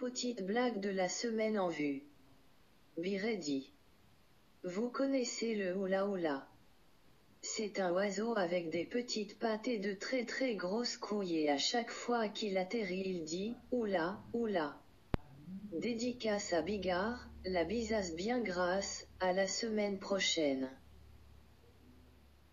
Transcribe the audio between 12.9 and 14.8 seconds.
il dit oula oula.